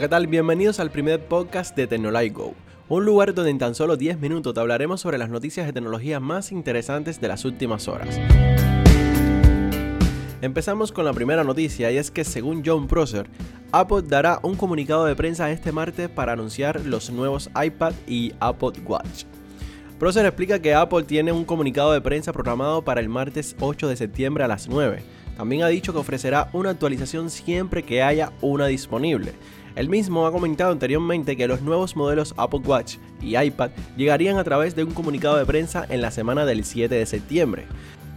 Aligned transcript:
Hola, 0.00 0.06
¿qué 0.06 0.12
tal? 0.12 0.28
Bienvenidos 0.28 0.80
al 0.80 0.90
primer 0.90 1.22
podcast 1.22 1.76
de 1.76 1.86
Tecnolight 1.86 2.32
Go, 2.32 2.54
un 2.88 3.04
lugar 3.04 3.34
donde 3.34 3.50
en 3.50 3.58
tan 3.58 3.74
solo 3.74 3.98
10 3.98 4.18
minutos 4.18 4.54
te 4.54 4.60
hablaremos 4.60 5.02
sobre 5.02 5.18
las 5.18 5.28
noticias 5.28 5.66
de 5.66 5.74
tecnología 5.74 6.20
más 6.20 6.52
interesantes 6.52 7.20
de 7.20 7.28
las 7.28 7.44
últimas 7.44 7.86
horas. 7.86 8.18
Empezamos 10.40 10.90
con 10.90 11.04
la 11.04 11.12
primera 11.12 11.44
noticia 11.44 11.92
y 11.92 11.98
es 11.98 12.10
que 12.10 12.24
según 12.24 12.62
John 12.64 12.88
Prosser, 12.88 13.28
Apple 13.72 14.00
dará 14.06 14.40
un 14.42 14.56
comunicado 14.56 15.04
de 15.04 15.14
prensa 15.14 15.50
este 15.50 15.70
martes 15.70 16.08
para 16.08 16.32
anunciar 16.32 16.80
los 16.86 17.10
nuevos 17.10 17.50
iPad 17.62 17.92
y 18.06 18.32
Apple 18.40 18.80
Watch. 18.86 19.24
Prosser 19.98 20.24
explica 20.24 20.60
que 20.60 20.72
Apple 20.72 21.02
tiene 21.02 21.30
un 21.30 21.44
comunicado 21.44 21.92
de 21.92 22.00
prensa 22.00 22.32
programado 22.32 22.82
para 22.82 23.02
el 23.02 23.10
martes 23.10 23.54
8 23.60 23.88
de 23.88 23.96
septiembre 23.96 24.44
a 24.44 24.48
las 24.48 24.66
9. 24.66 25.02
También 25.40 25.62
ha 25.62 25.68
dicho 25.68 25.94
que 25.94 25.98
ofrecerá 25.98 26.50
una 26.52 26.68
actualización 26.68 27.30
siempre 27.30 27.82
que 27.82 28.02
haya 28.02 28.30
una 28.42 28.66
disponible. 28.66 29.32
El 29.74 29.88
mismo 29.88 30.26
ha 30.26 30.32
comentado 30.32 30.70
anteriormente 30.70 31.34
que 31.34 31.48
los 31.48 31.62
nuevos 31.62 31.96
modelos 31.96 32.34
Apple 32.36 32.60
Watch 32.62 32.96
y 33.22 33.38
iPad 33.38 33.70
llegarían 33.96 34.36
a 34.36 34.44
través 34.44 34.76
de 34.76 34.84
un 34.84 34.92
comunicado 34.92 35.38
de 35.38 35.46
prensa 35.46 35.86
en 35.88 36.02
la 36.02 36.10
semana 36.10 36.44
del 36.44 36.62
7 36.62 36.94
de 36.94 37.06
septiembre. 37.06 37.64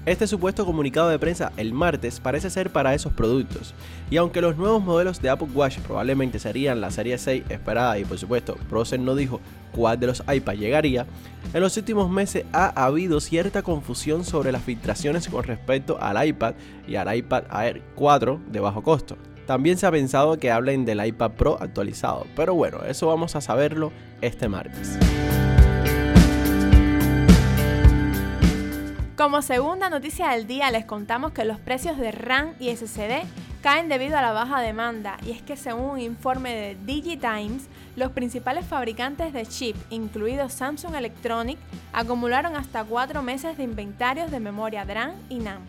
Este 0.06 0.28
supuesto 0.28 0.66
comunicado 0.66 1.08
de 1.08 1.18
prensa 1.18 1.54
el 1.56 1.72
martes 1.72 2.20
parece 2.20 2.50
ser 2.50 2.72
para 2.72 2.94
esos 2.94 3.14
productos, 3.14 3.74
y 4.12 4.18
aunque 4.18 4.42
los 4.42 4.58
nuevos 4.58 4.84
modelos 4.84 5.22
de 5.22 5.30
Apple 5.30 5.48
Watch 5.54 5.80
probablemente 5.80 6.40
serían 6.40 6.82
la 6.82 6.92
serie 6.92 7.18
6 7.18 7.46
esperada 7.48 7.98
y 7.98 8.04
por 8.04 8.18
supuesto 8.18 8.58
Procer 8.70 9.00
no 9.00 9.16
dijo 9.16 9.40
cuál 9.72 9.98
de 10.02 10.08
los 10.08 10.22
iPad 10.30 10.56
llegaría, 10.56 11.06
en 11.54 11.62
los 11.62 11.78
últimos 11.78 12.12
meses 12.12 12.44
ha 12.52 12.68
habido 12.84 13.22
cierta 13.22 13.62
confusión 13.62 14.26
sobre 14.26 14.52
las 14.52 14.64
filtraciones 14.64 15.30
con 15.30 15.46
respecto 15.46 15.98
al 16.02 16.28
iPad 16.28 16.56
y 16.86 16.96
al 16.96 17.16
iPad 17.16 17.44
Air 17.64 17.82
4 17.96 18.42
de 18.52 18.60
bajo 18.60 18.84
costo. 18.84 19.16
También 19.48 19.78
se 19.78 19.86
ha 19.86 19.92
pensado 19.92 20.38
que 20.38 20.52
hablen 20.52 20.84
del 20.84 21.06
iPad 21.06 21.32
Pro 21.32 21.58
actualizado, 21.62 22.28
pero 22.36 22.54
bueno, 22.56 22.80
eso 22.86 23.08
vamos 23.08 23.38
a 23.38 23.42
saberlo 23.42 23.94
este 24.22 24.50
martes. 24.50 24.98
Como 29.16 29.44
segunda 29.44 29.92
noticia 29.92 30.30
del 30.30 30.48
día 30.48 30.72
les 30.72 30.86
contamos 30.86 31.34
que 31.34 31.46
los 31.46 31.60
precios 31.60 32.00
de 32.00 32.12
RAM 32.12 32.56
y 32.60 32.76
SSD 32.76 33.22
caen 33.62 33.88
debido 33.88 34.18
a 34.18 34.24
la 34.24 34.32
baja 34.32 34.60
demanda 34.60 35.18
y 35.24 35.30
es 35.30 35.44
que 35.44 35.56
según 35.56 35.92
un 35.92 36.00
informe 36.00 36.56
de 36.56 36.78
DigiTimes, 36.84 37.68
los 37.96 38.12
principales 38.12 38.66
fabricantes 38.66 39.32
de 39.32 39.46
chip, 39.46 39.76
incluidos 39.92 40.54
Samsung 40.54 40.96
Electronics, 40.96 41.62
acumularon 41.94 42.56
hasta 42.56 42.84
4 42.84 43.22
meses 43.22 43.56
de 43.56 43.64
inventarios 43.64 44.32
de 44.32 44.40
memoria 44.40 44.84
DRAM 44.84 45.12
y 45.30 45.38
NAND. 45.38 45.62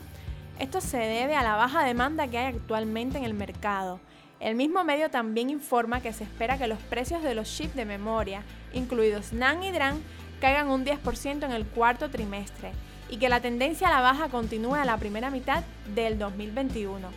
Esto 0.59 0.81
se 0.81 0.97
debe 0.97 1.37
a 1.37 1.43
la 1.43 1.57
baja 1.57 1.85
demanda 1.85 2.27
que 2.27 2.39
hay 2.39 2.55
actualmente 2.55 3.19
en 3.19 3.25
el 3.25 3.35
mercado. 3.35 4.01
El 4.41 4.55
mismo 4.55 4.85
medio 4.85 5.11
también 5.11 5.51
informa 5.51 6.01
que 6.01 6.15
se 6.15 6.25
espera 6.25 6.57
que 6.57 6.67
los 6.67 6.79
precios 6.79 7.23
de 7.23 7.35
los 7.35 7.55
chips 7.55 7.75
de 7.75 7.85
memoria, 7.85 8.43
incluidos 8.73 9.35
NAND 9.35 9.65
y 9.65 9.71
DRAM, 9.71 10.01
caigan 10.41 10.71
un 10.71 10.87
10% 10.87 11.45
en 11.45 11.53
el 11.53 11.67
cuarto 11.67 12.09
trimestre 12.09 12.73
y 13.09 13.19
que 13.19 13.29
la 13.29 13.41
tendencia 13.41 13.89
a 13.89 13.91
la 13.91 14.01
baja 14.01 14.29
continúe 14.29 14.75
a 14.75 14.85
la 14.85 14.97
primera 14.97 15.31
mitad 15.31 15.63
del 15.95 16.19
2021. 16.19 17.09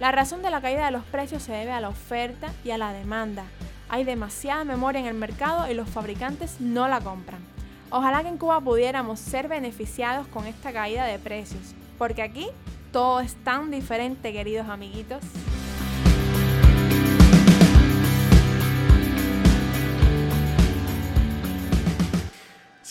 La 0.00 0.12
razón 0.12 0.42
de 0.42 0.50
la 0.50 0.60
caída 0.60 0.86
de 0.86 0.90
los 0.90 1.04
precios 1.04 1.42
se 1.42 1.52
debe 1.52 1.72
a 1.72 1.80
la 1.80 1.88
oferta 1.88 2.52
y 2.64 2.70
a 2.70 2.78
la 2.78 2.92
demanda. 2.92 3.44
Hay 3.88 4.04
demasiada 4.04 4.64
memoria 4.64 5.00
en 5.00 5.06
el 5.06 5.14
mercado 5.14 5.70
y 5.70 5.74
los 5.74 5.88
fabricantes 5.88 6.60
no 6.60 6.88
la 6.88 7.00
compran. 7.00 7.40
Ojalá 7.90 8.22
que 8.22 8.28
en 8.28 8.38
Cuba 8.38 8.60
pudiéramos 8.60 9.20
ser 9.20 9.48
beneficiados 9.48 10.26
con 10.28 10.46
esta 10.46 10.72
caída 10.72 11.04
de 11.04 11.18
precios, 11.18 11.74
porque 11.98 12.22
aquí 12.22 12.48
todo 12.90 13.20
es 13.20 13.34
tan 13.44 13.70
diferente, 13.70 14.32
queridos 14.32 14.68
amiguitos. 14.68 15.22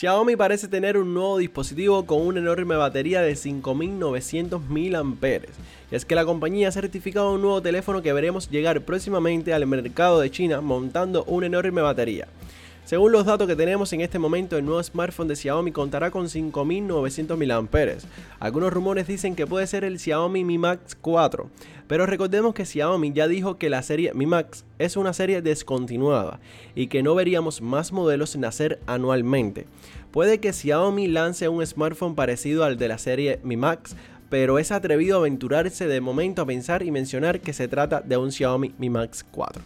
Xiaomi 0.02 0.36
parece 0.36 0.68
tener 0.68 0.98
un 0.98 1.14
nuevo 1.14 1.38
dispositivo 1.38 2.08
con 2.08 2.26
una 2.26 2.40
enorme 2.40 2.76
batería 2.76 3.22
de 3.22 3.36
5900 3.36 4.60
mAh. 4.68 5.42
Y 5.92 5.96
es 5.96 6.06
que 6.06 6.16
la 6.16 6.26
compañía 6.26 6.70
ha 6.70 6.72
certificado 6.72 7.32
un 7.34 7.42
nuevo 7.44 7.62
teléfono 7.62 8.02
que 8.02 8.12
veremos 8.12 8.50
llegar 8.50 8.82
próximamente 8.82 9.54
al 9.54 9.68
mercado 9.68 10.20
de 10.20 10.32
China 10.32 10.60
montando 10.60 11.24
una 11.26 11.46
enorme 11.46 11.84
batería. 11.84 12.28
Según 12.84 13.12
los 13.14 13.26
datos 13.26 13.48
que 13.48 13.56
tenemos 13.56 13.94
en 13.94 14.02
este 14.02 14.20
momento, 14.20 14.58
el 14.58 14.66
nuevo 14.66 14.84
smartphone 14.84 15.28
de 15.30 15.36
Xiaomi 15.36 15.72
contará 15.72 16.12
con 16.12 16.28
5900 16.28 17.38
mAh. 17.38 17.98
Algunos 18.40 18.74
rumores 18.74 19.08
dicen 19.08 19.36
que 19.36 19.48
puede 19.48 19.68
ser 19.68 19.86
el 19.86 20.00
Xiaomi 20.00 20.44
Mi 20.44 20.58
Max 20.58 20.98
4, 21.00 21.50
pero 21.88 22.06
recordemos 22.06 22.54
que 22.54 22.66
Xiaomi 22.66 23.14
ya 23.14 23.28
dijo 23.28 23.58
que 23.58 23.70
la 23.70 23.82
serie 23.84 24.14
Mi 24.14 24.26
Max 24.26 24.66
es 24.78 24.98
una 24.98 25.14
serie 25.14 25.42
descontinuada 25.42 26.40
y 26.76 26.88
que 26.88 27.04
no 27.04 27.16
veríamos 27.16 27.62
más 27.62 27.94
modelos 27.94 28.36
nacer 28.36 28.80
anualmente. 28.88 29.68
Puede 30.12 30.40
que 30.40 30.52
Xiaomi 30.52 31.08
lance 31.08 31.48
un 31.48 31.66
smartphone 31.66 32.16
parecido 32.16 32.66
al 32.66 32.78
de 32.78 32.90
la 32.90 32.98
serie 32.98 33.40
Mi 33.44 33.56
Max, 33.56 33.96
pero 34.30 34.60
es 34.60 34.72
atrevido 34.72 35.18
aventurarse 35.18 35.88
de 35.88 36.02
momento 36.02 36.42
a 36.42 36.46
pensar 36.46 36.84
y 36.84 36.92
mencionar 36.92 37.40
que 37.40 37.54
se 37.54 37.68
trata 37.68 38.02
de 38.02 38.18
un 38.18 38.32
Xiaomi 38.32 38.74
Mi 38.78 38.90
Max 38.90 39.26
4. 39.32 39.62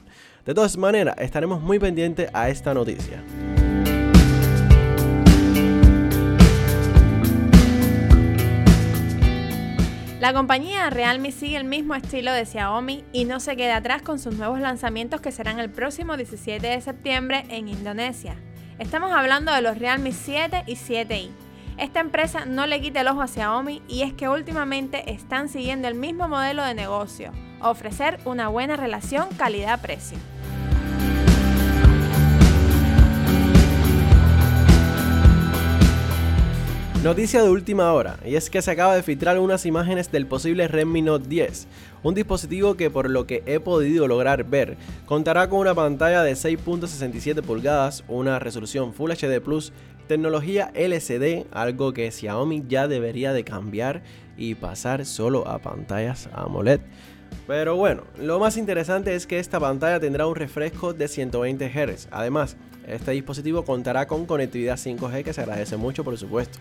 De 0.45 0.53
todas 0.53 0.77
maneras, 0.77 1.15
estaremos 1.17 1.59
muy 1.59 1.79
pendientes 1.79 2.29
a 2.31 2.49
esta 2.49 2.71
noticia. 2.75 3.23
La 10.19 10.33
compañía 10.33 10.91
Realme 10.91 11.31
sigue 11.31 11.57
el 11.57 11.63
mismo 11.63 11.95
estilo 11.95 12.31
de 12.31 12.45
Xiaomi 12.45 13.03
y 13.11 13.25
no 13.25 13.39
se 13.39 13.55
queda 13.55 13.77
atrás 13.77 14.03
con 14.03 14.19
sus 14.19 14.35
nuevos 14.35 14.59
lanzamientos 14.59 15.19
que 15.19 15.31
serán 15.31 15.59
el 15.59 15.71
próximo 15.71 16.15
17 16.15 16.67
de 16.67 16.79
septiembre 16.79 17.45
en 17.49 17.67
Indonesia. 17.67 18.35
Estamos 18.77 19.13
hablando 19.13 19.51
de 19.51 19.63
los 19.63 19.79
Realme 19.79 20.11
7 20.11 20.65
y 20.67 20.75
7i. 20.75 21.29
Esta 21.79 22.01
empresa 22.01 22.45
no 22.45 22.67
le 22.67 22.81
quita 22.81 23.01
el 23.01 23.07
ojo 23.07 23.23
a 23.23 23.27
Xiaomi 23.27 23.81
y 23.87 24.03
es 24.03 24.13
que 24.13 24.29
últimamente 24.29 25.11
están 25.11 25.49
siguiendo 25.49 25.87
el 25.87 25.95
mismo 25.95 26.27
modelo 26.27 26.63
de 26.63 26.75
negocio, 26.75 27.31
ofrecer 27.61 28.19
una 28.25 28.47
buena 28.47 28.77
relación 28.77 29.27
calidad-precio. 29.37 30.19
Noticia 37.05 37.43
de 37.43 37.49
última 37.51 37.93
hora, 37.93 38.17
y 38.25 38.33
es 38.33 38.49
que 38.49 38.63
se 38.63 38.71
acaba 38.71 38.95
de 38.95 39.03
filtrar 39.03 39.37
unas 39.37 39.67
imágenes 39.67 40.11
del 40.11 40.25
posible 40.25 40.67
Redmi 40.67 41.03
Note 41.03 41.29
10, 41.29 41.67
un 42.01 42.15
dispositivo 42.15 42.73
que 42.77 42.89
por 42.89 43.11
lo 43.11 43.27
que 43.27 43.43
he 43.45 43.59
podido 43.59 44.07
lograr 44.07 44.43
ver, 44.43 44.75
contará 45.05 45.47
con 45.47 45.59
una 45.59 45.75
pantalla 45.75 46.23
de 46.23 46.33
6.67 46.33 47.43
pulgadas, 47.43 48.03
una 48.07 48.39
resolución 48.39 48.91
Full 48.91 49.11
HD 49.11 49.39
Plus, 49.39 49.71
tecnología 50.07 50.71
LCD, 50.73 51.45
algo 51.51 51.93
que 51.93 52.09
Xiaomi 52.09 52.63
ya 52.67 52.87
debería 52.87 53.33
de 53.33 53.43
cambiar 53.43 54.01
y 54.35 54.55
pasar 54.55 55.05
solo 55.05 55.47
a 55.47 55.59
pantallas 55.59 56.27
AMOLED. 56.33 56.79
Pero 57.45 57.75
bueno, 57.75 58.01
lo 58.19 58.39
más 58.39 58.57
interesante 58.57 59.13
es 59.13 59.27
que 59.27 59.37
esta 59.37 59.59
pantalla 59.59 59.99
tendrá 59.99 60.25
un 60.25 60.35
refresco 60.35 60.91
de 60.91 61.07
120 61.07 61.69
Hz. 61.69 62.07
Además, 62.09 62.57
este 62.87 63.11
dispositivo 63.11 63.63
contará 63.63 64.07
con 64.07 64.25
conectividad 64.25 64.77
5G 64.77 65.23
que 65.23 65.33
se 65.33 65.41
agradece 65.41 65.77
mucho 65.77 66.03
por 66.03 66.17
supuesto. 66.17 66.57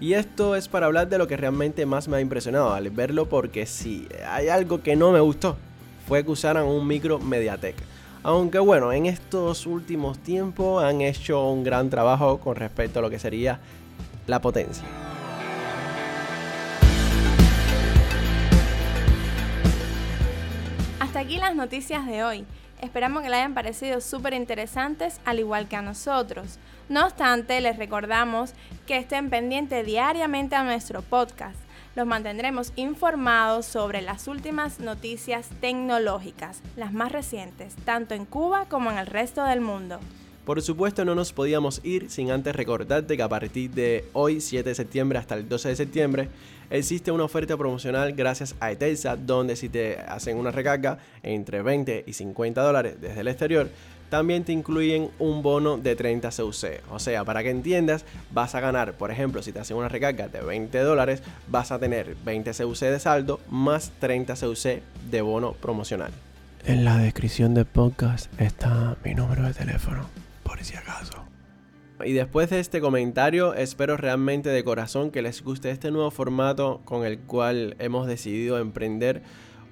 Y 0.00 0.14
esto 0.14 0.56
es 0.56 0.68
para 0.68 0.86
hablar 0.86 1.08
de 1.08 1.18
lo 1.18 1.26
que 1.26 1.36
realmente 1.36 1.86
más 1.86 2.08
me 2.08 2.16
ha 2.16 2.20
impresionado 2.20 2.72
al 2.72 2.90
verlo 2.90 3.28
porque 3.28 3.64
si 3.64 4.08
hay 4.28 4.48
algo 4.48 4.82
que 4.82 4.96
no 4.96 5.12
me 5.12 5.20
gustó 5.20 5.56
fue 6.06 6.24
que 6.24 6.30
usaran 6.30 6.64
un 6.66 6.86
micro 6.86 7.18
Mediatek. 7.18 7.76
Aunque 8.22 8.58
bueno, 8.58 8.92
en 8.92 9.06
estos 9.06 9.66
últimos 9.66 10.18
tiempos 10.18 10.82
han 10.82 11.00
hecho 11.00 11.48
un 11.48 11.62
gran 11.62 11.90
trabajo 11.90 12.40
con 12.40 12.56
respecto 12.56 12.98
a 12.98 13.02
lo 13.02 13.10
que 13.10 13.18
sería 13.18 13.60
la 14.26 14.40
potencia. 14.40 14.84
Hasta 21.00 21.20
aquí 21.20 21.36
las 21.36 21.54
noticias 21.54 22.06
de 22.06 22.24
hoy. 22.24 22.44
Esperamos 22.80 23.22
que 23.22 23.28
les 23.28 23.38
hayan 23.38 23.54
parecido 23.54 24.00
súper 24.00 24.34
interesantes, 24.34 25.20
al 25.24 25.38
igual 25.38 25.68
que 25.68 25.76
a 25.76 25.82
nosotros. 25.82 26.58
No 26.88 27.04
obstante, 27.06 27.60
les 27.60 27.78
recordamos 27.78 28.52
que 28.86 28.96
estén 28.96 29.30
pendientes 29.30 29.86
diariamente 29.86 30.54
a 30.54 30.64
nuestro 30.64 31.02
podcast. 31.02 31.58
Los 31.94 32.06
mantendremos 32.06 32.72
informados 32.76 33.66
sobre 33.66 34.02
las 34.02 34.26
últimas 34.26 34.80
noticias 34.80 35.48
tecnológicas, 35.60 36.60
las 36.76 36.92
más 36.92 37.12
recientes, 37.12 37.76
tanto 37.84 38.14
en 38.14 38.26
Cuba 38.26 38.66
como 38.68 38.90
en 38.90 38.98
el 38.98 39.06
resto 39.06 39.44
del 39.44 39.60
mundo. 39.60 40.00
Por 40.44 40.60
supuesto 40.60 41.06
no 41.06 41.14
nos 41.14 41.32
podíamos 41.32 41.80
ir 41.84 42.10
sin 42.10 42.30
antes 42.30 42.54
recordarte 42.54 43.16
que 43.16 43.22
a 43.22 43.28
partir 43.28 43.70
de 43.70 44.04
hoy 44.12 44.42
7 44.42 44.68
de 44.68 44.74
septiembre 44.74 45.18
hasta 45.18 45.36
el 45.36 45.48
12 45.48 45.70
de 45.70 45.76
septiembre 45.76 46.28
existe 46.68 47.10
una 47.10 47.24
oferta 47.24 47.56
promocional 47.56 48.12
gracias 48.12 48.54
a 48.60 48.70
Etelsa 48.70 49.16
donde 49.16 49.56
si 49.56 49.70
te 49.70 49.98
hacen 50.00 50.36
una 50.36 50.50
recarga 50.50 50.98
entre 51.22 51.62
20 51.62 52.04
y 52.06 52.12
50 52.12 52.62
dólares 52.62 52.96
desde 53.00 53.20
el 53.20 53.28
exterior 53.28 53.70
también 54.10 54.44
te 54.44 54.52
incluyen 54.52 55.10
un 55.18 55.42
bono 55.42 55.78
de 55.78 55.96
30 55.96 56.30
CUC. 56.30 56.82
O 56.90 56.98
sea, 56.98 57.24
para 57.24 57.42
que 57.42 57.50
entiendas, 57.50 58.04
vas 58.30 58.54
a 58.54 58.60
ganar, 58.60 58.92
por 58.92 59.10
ejemplo, 59.10 59.42
si 59.42 59.50
te 59.50 59.58
hacen 59.58 59.76
una 59.76 59.88
recarga 59.88 60.28
de 60.28 60.40
20 60.40 60.78
dólares, 60.80 61.22
vas 61.48 61.72
a 61.72 61.78
tener 61.78 62.14
20 62.24 62.52
CUC 62.52 62.78
de 62.80 63.00
saldo 63.00 63.40
más 63.50 63.92
30 63.98 64.34
CUC 64.34 64.82
de 65.10 65.20
bono 65.22 65.54
promocional. 65.54 66.12
En 66.66 66.84
la 66.84 66.98
descripción 66.98 67.54
del 67.54 67.66
podcast 67.66 68.30
está 68.40 68.96
mi 69.04 69.14
número 69.14 69.42
de 69.42 69.52
teléfono, 69.52 70.06
por 70.54 70.64
si 70.64 70.76
acaso. 70.76 71.14
Y 72.04 72.12
después 72.12 72.50
de 72.50 72.60
este 72.60 72.80
comentario, 72.80 73.54
espero 73.54 73.96
realmente 73.96 74.50
de 74.50 74.62
corazón 74.62 75.10
que 75.10 75.20
les 75.20 75.42
guste 75.42 75.70
este 75.70 75.90
nuevo 75.90 76.12
formato 76.12 76.80
con 76.84 77.04
el 77.04 77.18
cual 77.18 77.74
hemos 77.80 78.06
decidido 78.06 78.58
emprender 78.58 79.22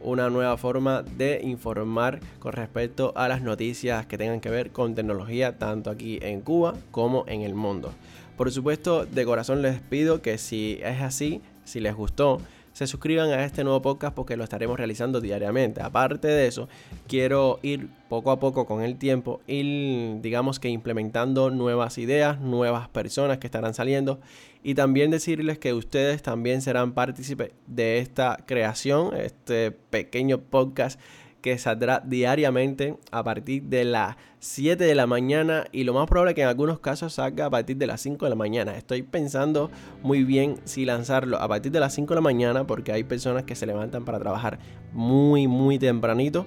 una 0.00 0.29
nueva 0.29 0.56
forma 0.56 1.02
de 1.02 1.40
informar 1.44 2.19
con 2.40 2.52
respecto 2.52 3.12
a 3.14 3.29
las 3.29 3.43
noticias 3.43 4.06
que 4.06 4.19
tengan 4.19 4.40
que 4.40 4.50
ver 4.50 4.73
con 4.73 4.96
tecnología, 4.96 5.56
tanto 5.56 5.88
aquí 5.88 6.19
en 6.20 6.40
Cuba 6.40 6.75
como 6.90 7.25
en 7.29 7.43
el 7.43 7.55
mundo. 7.55 7.93
Por 8.37 8.50
supuesto, 8.50 9.06
de 9.06 9.25
corazón 9.25 9.62
les 9.62 9.81
pido 9.81 10.20
que 10.20 10.37
si 10.38 10.81
es 10.82 11.00
así, 11.00 11.43
si 11.64 11.79
les 11.79 11.94
gustó, 11.94 12.40
se 12.72 12.86
suscriban 12.86 13.30
a 13.30 13.44
este 13.44 13.64
nuevo 13.64 13.82
podcast 13.82 14.14
porque 14.14 14.36
lo 14.36 14.44
estaremos 14.44 14.76
realizando 14.76 15.20
diariamente. 15.20 15.82
Aparte 15.82 16.28
de 16.28 16.46
eso, 16.46 16.69
quiero 17.06 17.58
ir 17.62 17.88
poco 18.08 18.30
a 18.30 18.40
poco 18.40 18.66
con 18.66 18.82
el 18.82 18.96
tiempo, 18.96 19.40
ir 19.46 20.20
digamos 20.20 20.60
que 20.60 20.69
implementando 20.69 21.50
nuevas 21.50 21.98
ideas, 21.98 22.40
nuevas 22.40 22.88
personas 22.88 23.38
que 23.38 23.46
estarán 23.46 23.74
saliendo 23.74 24.20
y 24.62 24.74
también 24.74 25.10
decirles 25.10 25.58
que 25.58 25.72
ustedes 25.72 26.22
también 26.22 26.62
serán 26.62 26.92
partícipes 26.92 27.52
de 27.66 27.98
esta 27.98 28.38
creación, 28.46 29.14
este 29.16 29.70
pequeño 29.70 30.38
podcast 30.38 31.00
que 31.42 31.58
saldrá 31.58 32.00
diariamente 32.04 32.96
a 33.10 33.22
partir 33.24 33.64
de 33.64 33.84
las 33.84 34.16
7 34.38 34.82
de 34.82 34.94
la 34.94 35.06
mañana 35.06 35.64
y 35.72 35.84
lo 35.84 35.92
más 35.92 36.08
probable 36.08 36.30
es 36.30 36.34
que 36.36 36.42
en 36.42 36.48
algunos 36.48 36.78
casos 36.78 37.14
salga 37.14 37.46
a 37.46 37.50
partir 37.50 37.76
de 37.76 37.86
las 37.86 38.00
5 38.00 38.24
de 38.24 38.30
la 38.30 38.36
mañana. 38.36 38.76
Estoy 38.76 39.02
pensando 39.02 39.70
muy 40.02 40.24
bien 40.24 40.56
si 40.64 40.84
lanzarlo 40.84 41.38
a 41.38 41.48
partir 41.48 41.72
de 41.72 41.80
las 41.80 41.94
5 41.94 42.08
de 42.08 42.14
la 42.14 42.20
mañana 42.22 42.66
porque 42.66 42.92
hay 42.92 43.04
personas 43.04 43.42
que 43.42 43.54
se 43.56 43.66
levantan 43.66 44.04
para 44.04 44.18
trabajar 44.18 44.58
muy 44.92 45.48
muy 45.48 45.78
tempranito 45.78 46.46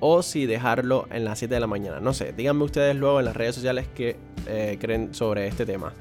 o 0.00 0.22
si 0.22 0.46
dejarlo 0.46 1.06
en 1.10 1.24
las 1.24 1.38
7 1.38 1.54
de 1.54 1.60
la 1.60 1.66
mañana. 1.66 2.00
No 2.00 2.12
sé, 2.12 2.32
díganme 2.32 2.64
ustedes 2.64 2.96
luego 2.96 3.20
en 3.20 3.24
las 3.26 3.36
redes 3.36 3.54
sociales 3.54 3.86
qué 3.94 4.16
eh, 4.46 4.76
creen 4.80 5.14
sobre 5.14 5.46
este 5.46 5.64
tema. 5.64 5.94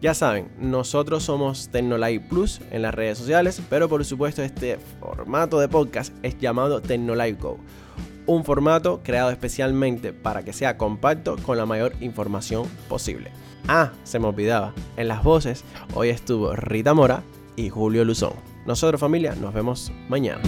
Ya 0.00 0.12
saben, 0.12 0.50
nosotros 0.58 1.22
somos 1.22 1.68
Tecnolive 1.68 2.20
Plus 2.20 2.60
en 2.70 2.82
las 2.82 2.94
redes 2.94 3.16
sociales, 3.16 3.62
pero 3.70 3.88
por 3.88 4.04
supuesto 4.04 4.42
este 4.42 4.78
formato 5.00 5.58
de 5.58 5.68
podcast 5.68 6.12
es 6.22 6.38
llamado 6.38 6.82
Tecnolive 6.82 7.38
Go. 7.40 7.58
Un 8.26 8.44
formato 8.44 9.00
creado 9.02 9.30
especialmente 9.30 10.12
para 10.12 10.44
que 10.44 10.52
sea 10.52 10.76
compacto 10.76 11.36
con 11.36 11.56
la 11.56 11.64
mayor 11.64 11.94
información 12.00 12.68
posible. 12.88 13.30
Ah, 13.68 13.92
se 14.04 14.18
me 14.18 14.26
olvidaba, 14.26 14.74
en 14.96 15.08
las 15.08 15.24
voces 15.24 15.64
hoy 15.94 16.10
estuvo 16.10 16.54
Rita 16.54 16.92
Mora 16.92 17.22
y 17.56 17.70
Julio 17.70 18.04
Luzón. 18.04 18.34
Nosotros 18.66 19.00
familia, 19.00 19.34
nos 19.34 19.54
vemos 19.54 19.92
mañana. 20.08 20.42